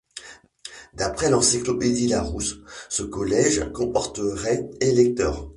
D'après 0.95 1.29
l'encyclopédie 1.29 2.07
Larousse, 2.07 2.55
ce 2.89 3.03
collège 3.03 3.71
comporterait 3.71 4.67
électeurs. 4.79 5.47